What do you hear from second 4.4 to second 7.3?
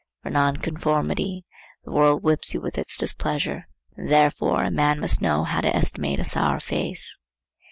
a man must know how to estimate a sour face.